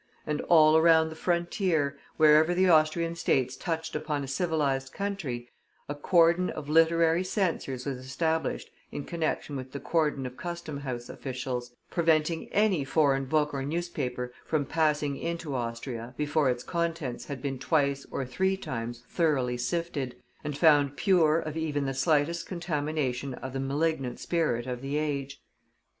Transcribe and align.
And 0.25 0.41
all 0.49 0.75
around 0.77 1.09
the 1.11 1.15
frontier, 1.15 1.95
wherever 2.17 2.55
the 2.55 2.67
Austrian 2.67 3.15
States 3.15 3.55
touched 3.55 3.95
upon 3.95 4.23
a 4.23 4.27
civilized 4.27 4.91
country, 4.93 5.47
a 5.87 5.93
cordon 5.93 6.49
of 6.49 6.67
literary 6.67 7.23
censors 7.23 7.85
was 7.85 7.97
established 7.99 8.71
in 8.91 9.03
connection 9.03 9.55
with 9.55 9.73
the 9.73 9.79
cordon 9.79 10.25
of 10.25 10.37
customhouse 10.37 11.07
officials, 11.07 11.75
preventing 11.91 12.49
any 12.51 12.83
foreign 12.83 13.25
book 13.25 13.53
or 13.53 13.63
newspaper 13.63 14.33
from 14.43 14.65
passing 14.65 15.17
into 15.17 15.53
Austria 15.53 16.15
before 16.17 16.49
its 16.49 16.63
contents 16.63 17.25
had 17.25 17.39
been 17.39 17.59
twice 17.59 18.03
or 18.09 18.25
three 18.25 18.57
times 18.57 19.03
thoroughly 19.07 19.55
sifted, 19.55 20.15
and 20.43 20.57
found 20.57 20.97
pure 20.97 21.39
of 21.39 21.55
even 21.55 21.85
the 21.85 21.93
slightest 21.93 22.47
contamination 22.47 23.35
of 23.35 23.53
the 23.53 23.59
malignant 23.59 24.19
spirit 24.19 24.65
of 24.65 24.81
the 24.81 24.97
age. 24.97 25.43